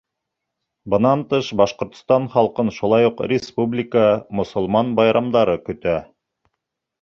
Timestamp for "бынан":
0.93-1.19